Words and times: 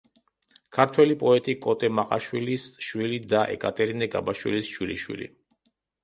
ქართველი 0.75 1.15
პოეტი 1.23 1.53
კოტე 1.65 1.89
მაყაშვილის 1.97 2.65
შვილი 2.85 3.19
და 3.33 3.41
ეკატერინე 3.57 4.07
გაბაშვილის 4.15 4.71
შვილიშვილი. 4.77 5.29